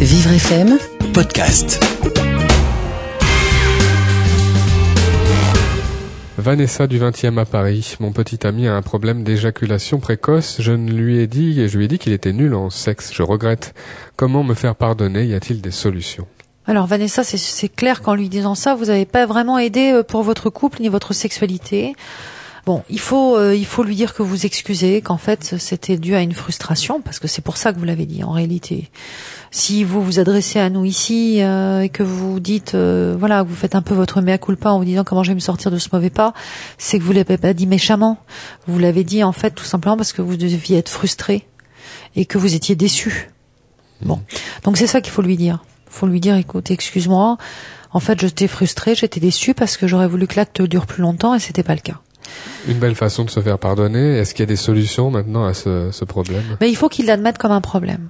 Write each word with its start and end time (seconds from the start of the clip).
Vivre 0.00 0.32
FM 0.32 0.78
podcast. 1.12 1.80
Vanessa 6.38 6.86
du 6.86 6.98
20e 6.98 7.38
à 7.38 7.44
Paris. 7.44 7.96
Mon 8.00 8.12
petit 8.12 8.46
ami 8.46 8.68
a 8.68 8.74
un 8.74 8.82
problème 8.82 9.24
d'éjaculation 9.24 9.98
précoce. 9.98 10.56
Je 10.60 10.72
ne 10.72 10.90
lui 10.92 11.18
ai 11.18 11.26
dit, 11.26 11.60
et 11.60 11.68
je 11.68 11.78
lui 11.78 11.86
ai 11.86 11.88
dit 11.88 11.98
qu'il 11.98 12.12
était 12.12 12.32
nul 12.32 12.54
en 12.54 12.70
sexe. 12.70 13.12
Je 13.12 13.22
regrette. 13.22 13.74
Comment 14.16 14.42
me 14.44 14.54
faire 14.54 14.74
pardonner? 14.76 15.24
Y 15.24 15.34
a-t-il 15.34 15.60
des 15.60 15.70
solutions? 15.70 16.26
Alors 16.66 16.86
Vanessa, 16.86 17.22
c'est- 17.24 17.68
clair 17.74 18.02
qu'en 18.02 18.14
lui 18.14 18.28
disant 18.28 18.54
ça, 18.56 18.74
vous 18.74 18.86
n'avez 18.86 19.06
pas 19.06 19.24
vraiment 19.26 19.58
aidé 19.58 19.92
euh, 19.92 20.02
pour 20.02 20.22
votre 20.24 20.50
couple 20.50 20.82
ni 20.82 20.88
votre 20.88 21.12
sexualité. 21.14 21.94
Bon, 22.66 22.82
il 22.90 22.98
faut 22.98 23.36
euh, 23.36 23.54
il 23.54 23.64
faut 23.64 23.84
lui 23.84 23.94
dire 23.94 24.12
que 24.12 24.24
vous 24.24 24.44
excusez, 24.44 25.00
qu'en 25.00 25.18
fait 25.18 25.54
c'était 25.56 25.96
dû 25.96 26.16
à 26.16 26.20
une 26.20 26.32
frustration, 26.32 27.00
parce 27.00 27.20
que 27.20 27.28
c'est 27.28 27.40
pour 27.40 27.58
ça 27.58 27.72
que 27.72 27.78
vous 27.78 27.84
l'avez 27.84 28.06
dit 28.06 28.24
en 28.24 28.32
réalité. 28.32 28.90
Si 29.52 29.84
vous 29.84 30.02
vous 30.02 30.18
adressez 30.18 30.58
à 30.58 30.68
nous 30.68 30.84
ici 30.84 31.44
euh, 31.44 31.82
et 31.82 31.90
que 31.90 32.02
vous 32.02 32.40
dites 32.40 32.74
euh, 32.74 33.14
voilà, 33.16 33.44
vous 33.44 33.54
faites 33.54 33.76
un 33.76 33.82
peu 33.82 33.94
votre 33.94 34.20
mea 34.20 34.36
culpa 34.38 34.70
en 34.70 34.78
vous 34.78 34.84
disant 34.84 35.04
comment 35.04 35.22
je 35.22 35.30
vais 35.30 35.36
me 35.36 35.40
sortir 35.40 35.70
de 35.70 35.78
ce 35.78 35.90
mauvais 35.92 36.10
pas, 36.10 36.34
c'est 36.76 36.98
que 36.98 37.04
vous 37.04 37.12
l'avez 37.12 37.38
pas 37.38 37.54
dit 37.54 37.68
méchamment. 37.68 38.18
Vous 38.66 38.80
l'avez 38.80 39.04
dit 39.04 39.22
en 39.22 39.30
fait 39.30 39.52
tout 39.52 39.64
simplement 39.64 39.96
parce 39.96 40.12
que 40.12 40.20
vous 40.20 40.36
deviez 40.36 40.78
être 40.78 40.88
frustré 40.88 41.46
et 42.16 42.26
que 42.26 42.36
vous 42.36 42.56
étiez 42.56 42.74
déçu. 42.74 43.30
Bon, 44.02 44.20
donc 44.64 44.76
c'est 44.76 44.88
ça 44.88 45.00
qu'il 45.00 45.12
faut 45.12 45.22
lui 45.22 45.36
dire. 45.36 45.62
faut 45.88 46.08
lui 46.08 46.18
dire 46.18 46.34
écoute, 46.34 46.72
excuse-moi. 46.72 47.38
En 47.92 48.00
fait, 48.00 48.20
j'étais 48.20 48.48
frustré, 48.48 48.96
j'étais 48.96 49.20
déçu 49.20 49.54
parce 49.54 49.76
que 49.76 49.86
j'aurais 49.86 50.08
voulu 50.08 50.26
que 50.26 50.34
l'acte 50.34 50.60
dure 50.62 50.86
plus 50.86 51.02
longtemps 51.02 51.32
et 51.32 51.38
c'était 51.38 51.62
pas 51.62 51.74
le 51.74 51.80
cas. 51.80 52.00
Une 52.68 52.78
belle 52.78 52.94
façon 52.94 53.24
de 53.24 53.30
se 53.30 53.40
faire 53.40 53.58
pardonner. 53.58 54.18
Est-ce 54.18 54.34
qu'il 54.34 54.42
y 54.42 54.44
a 54.44 54.46
des 54.46 54.56
solutions 54.56 55.10
maintenant 55.10 55.44
à 55.44 55.54
ce, 55.54 55.90
ce 55.92 56.04
problème? 56.04 56.42
Mais 56.60 56.68
il 56.68 56.76
faut 56.76 56.88
qu'il 56.88 57.06
l'admette 57.06 57.38
comme 57.38 57.52
un 57.52 57.60
problème, 57.60 58.08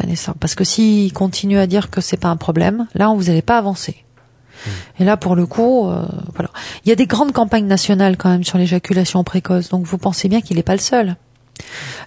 Vanessa, 0.00 0.34
parce 0.40 0.54
que 0.54 0.64
s'il 0.64 1.12
continue 1.12 1.58
à 1.58 1.66
dire 1.66 1.90
que 1.90 2.00
c'est 2.00 2.16
pas 2.16 2.28
un 2.28 2.36
problème, 2.36 2.86
là, 2.94 3.12
vous 3.14 3.24
n'allez 3.24 3.42
pas 3.42 3.58
avancer. 3.58 4.04
Et 4.98 5.04
là, 5.04 5.16
pour 5.16 5.36
le 5.36 5.46
coup, 5.46 5.88
euh, 5.88 6.06
voilà. 6.34 6.50
Il 6.84 6.88
y 6.88 6.92
a 6.92 6.96
des 6.96 7.06
grandes 7.06 7.32
campagnes 7.32 7.66
nationales 7.66 8.16
quand 8.16 8.30
même 8.30 8.44
sur 8.44 8.58
l'éjaculation 8.58 9.22
précoce, 9.24 9.68
donc 9.68 9.84
vous 9.84 9.98
pensez 9.98 10.28
bien 10.28 10.40
qu'il 10.40 10.56
n'est 10.56 10.62
pas 10.62 10.74
le 10.74 10.80
seul. 10.80 11.16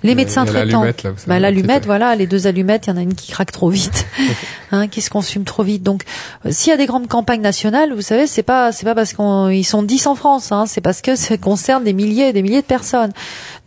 Les 0.03 0.14
médecins 0.14 0.45
traitants, 0.45 0.81
l'allumette, 0.84 1.03
bah, 1.26 1.34
la 1.36 1.40
l'allumette, 1.40 1.76
petite- 1.78 1.86
voilà, 1.86 2.16
les 2.16 2.28
deux 2.28 2.48
allumettes, 2.48 2.88
il 2.88 2.90
y 2.92 2.94
en 2.94 2.98
a 2.98 3.02
une 3.02 3.16
qui 3.16 3.31
craque 3.31 3.52
trop 3.52 3.70
vite, 3.70 4.06
hein, 4.72 4.88
qui 4.88 5.02
se 5.02 5.09
consume 5.09 5.44
trop 5.44 5.64
vite. 5.64 5.81
Donc, 5.84 6.04
euh, 6.45 6.50
s'il 6.52 6.70
y 6.70 6.73
a 6.73 6.78
des 6.78 6.86
grandes 6.86 7.08
campagnes 7.08 7.42
nationales, 7.42 7.94
vous 7.94 8.02
savez, 8.02 8.28
c'est 8.28 8.44
pas, 8.44 8.72
c'est 8.72 8.86
pas 8.86 8.94
parce 8.94 9.14
qu'ils 9.14 9.66
sont 9.66 9.84
10 9.84 10.06
en 10.08 10.16
France, 10.16 10.52
hein, 10.52 10.66
c'est 10.67 10.81
parce 10.81 11.02
que 11.02 11.16
ça 11.16 11.38
concerne 11.38 11.84
des 11.84 11.94
milliers 11.94 12.30
et 12.30 12.34
des 12.34 12.42
milliers 12.44 12.62
de 12.62 12.67
personnes. 12.67 13.12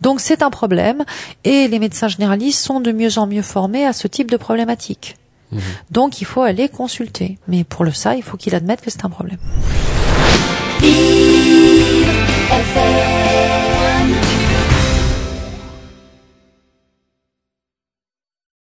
Donc, 0.01 0.19
c'est 0.21 0.41
un 0.43 0.49
problème, 0.49 1.03
et 1.43 1.67
les 1.67 1.79
médecins 1.79 2.07
généralistes 2.07 2.63
sont 2.63 2.79
de 2.79 2.91
mieux 2.91 3.17
en 3.17 3.27
mieux 3.27 3.41
formés 3.43 3.85
à 3.85 3.93
ce 3.93 4.07
type 4.07 4.31
de 4.31 4.37
problématique. 4.37 5.15
Mhm. 5.51 5.59
Donc, 5.89 6.21
il 6.21 6.25
faut 6.25 6.41
aller 6.43 6.69
consulter. 6.69 7.37
Mais 7.49 7.63
pour 7.65 7.83
le 7.83 7.91
ça, 7.91 8.15
il 8.15 8.23
faut 8.23 8.37
qu'il 8.37 8.55
admette 8.55 8.79
que 8.81 8.89
c'est 8.89 9.03
un 9.03 9.09
problème. 9.09 9.37